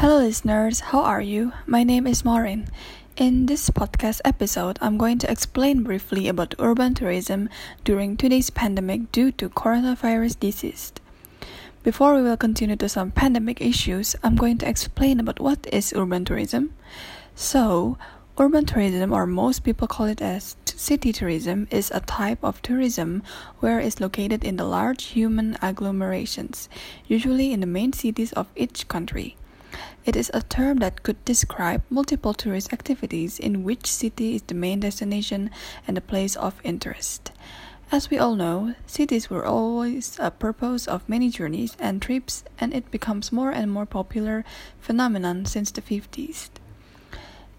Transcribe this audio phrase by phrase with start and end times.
[0.00, 0.80] Hello, listeners.
[0.80, 1.52] How are you?
[1.66, 2.68] My name is Maureen.
[3.18, 7.50] In this podcast episode, I'm going to explain briefly about urban tourism
[7.84, 10.94] during today's pandemic due to coronavirus disease.
[11.82, 15.92] Before we will continue to some pandemic issues, I'm going to explain about what is
[15.94, 16.72] urban tourism.
[17.34, 17.98] So,
[18.38, 23.22] urban tourism, or most people call it as city tourism, is a type of tourism
[23.58, 26.70] where it's located in the large human agglomerations,
[27.06, 29.36] usually in the main cities of each country.
[30.06, 34.54] It is a term that could describe multiple tourist activities in which city is the
[34.54, 35.50] main destination
[35.86, 37.32] and the place of interest.
[37.92, 42.72] As we all know, cities were always a purpose of many journeys and trips, and
[42.72, 44.44] it becomes more and more popular
[44.80, 46.48] phenomenon since the 50s.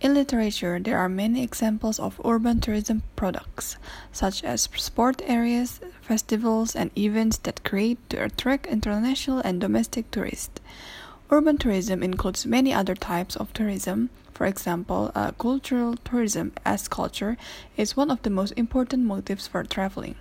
[0.00, 3.78] In literature, there are many examples of urban tourism products,
[4.12, 10.60] such as sport areas, festivals, and events that create to attract international and domestic tourists.
[11.28, 14.10] Urban tourism includes many other types of tourism.
[14.32, 17.36] For example, uh, cultural tourism, as culture,
[17.76, 20.14] is one of the most important motives for traveling.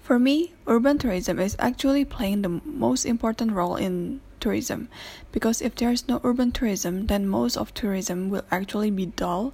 [0.00, 4.88] For me, urban tourism is actually playing the most important role in tourism
[5.32, 9.52] because if there is no urban tourism, then most of tourism will actually be dull,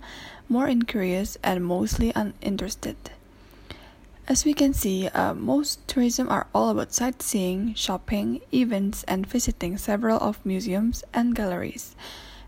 [0.49, 2.97] more incurious, and mostly uninterested.
[4.29, 9.79] As we can see, uh, most tourism are all about sightseeing, shopping, events, and visiting
[9.79, 11.95] several of museums and galleries.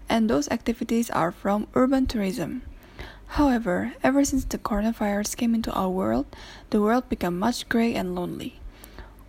[0.09, 2.63] And those activities are from urban tourism.
[3.39, 6.27] However, ever since the coronavirus came into our world,
[6.71, 8.59] the world became much gray and lonely.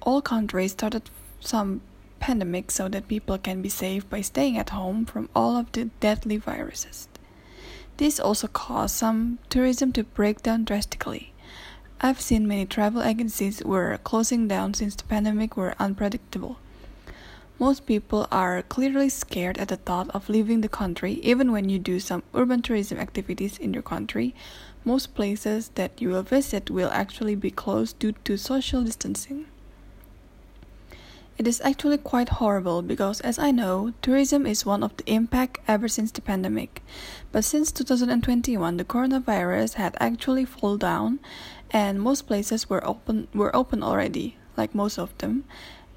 [0.01, 1.03] All countries started
[1.39, 1.81] some
[2.19, 5.85] pandemic so that people can be safe by staying at home from all of the
[5.99, 7.09] deadly viruses.
[7.97, 11.31] This also caused some tourism to break down drastically.
[12.01, 16.57] I've seen many travel agencies were closing down since the pandemic were unpredictable.
[17.59, 21.77] Most people are clearly scared at the thought of leaving the country, even when you
[21.77, 24.33] do some urban tourism activities in your country.
[24.85, 29.47] Most places that you will visit will actually be closed due to social distancing.
[31.39, 35.59] It is actually quite horrible because, as I know, tourism is one of the impact
[35.69, 36.83] ever since the pandemic.
[37.31, 41.19] But since 2021, the coronavirus had actually fallen down,
[41.71, 45.45] and most places were open were open already, like most of them,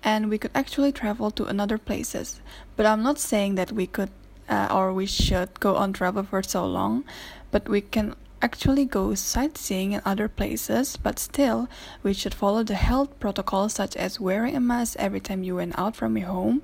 [0.04, 2.40] and we could actually travel to another places.
[2.76, 4.10] But I'm not saying that we could
[4.48, 7.02] uh, or we should go on travel for so long,
[7.50, 11.68] but we can actually go sightseeing in other places, but still,
[12.02, 15.78] we should follow the health protocols such as wearing a mask every time you went
[15.78, 16.62] out from your home,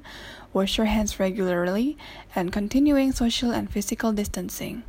[0.52, 1.96] wash your hands regularly,
[2.34, 4.82] and continuing social and physical distancing.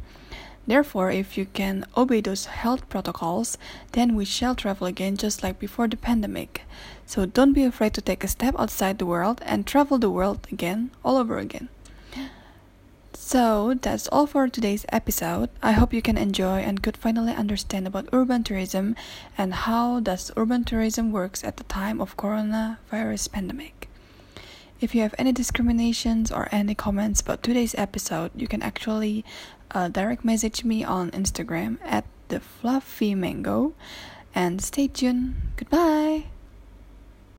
[0.65, 3.57] Therefore, if you can obey those health protocols,
[3.93, 6.63] then we shall travel again just like before the pandemic.
[7.05, 10.47] So don't be afraid to take a step outside the world and travel the world
[10.51, 11.69] again, all over again.
[13.13, 15.49] So that's all for today's episode.
[15.61, 18.95] I hope you can enjoy and could finally understand about urban tourism
[19.37, 23.89] and how does urban tourism works at the time of coronavirus pandemic.
[24.81, 29.25] If you have any discriminations or any comments about today's episode, you can actually
[29.71, 33.73] uh, direct message me on Instagram at the fluffy mango.
[34.33, 35.35] And stay tuned.
[35.57, 36.25] Goodbye.